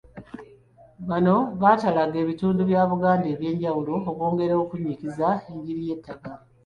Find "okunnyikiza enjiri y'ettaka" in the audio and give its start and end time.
4.63-6.31